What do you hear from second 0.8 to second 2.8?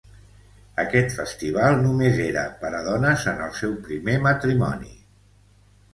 Aquest festival només era per